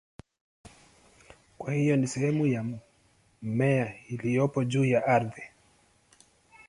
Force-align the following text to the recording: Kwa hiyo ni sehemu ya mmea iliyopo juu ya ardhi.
Kwa 1.57 1.73
hiyo 1.73 1.95
ni 1.95 2.07
sehemu 2.07 2.47
ya 2.47 2.65
mmea 3.41 4.05
iliyopo 4.07 4.63
juu 4.63 4.85
ya 4.85 5.05
ardhi. 5.05 5.41